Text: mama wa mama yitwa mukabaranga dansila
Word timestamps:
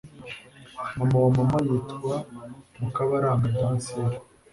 mama 0.97 1.17
wa 1.23 1.31
mama 1.37 1.57
yitwa 1.67 2.15
mukabaranga 2.79 3.47
dansila 3.57 4.17